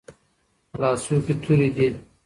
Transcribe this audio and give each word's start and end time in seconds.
لاسو 0.81 1.15
كې 1.25 1.33
توري 1.41 1.69
دي 1.75 1.87